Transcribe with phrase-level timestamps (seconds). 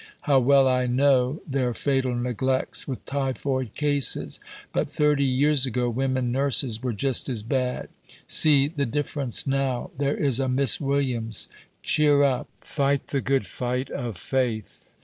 [0.21, 4.39] How well I know their fatal neglects with Typhoid cases!
[4.73, 7.87] But 30 years ago women Nurses were just as bad.
[8.25, 9.91] See the difference now.
[9.95, 11.49] There is a Miss Williams.
[11.83, 14.87] Cheer up: fight the good fight of faith.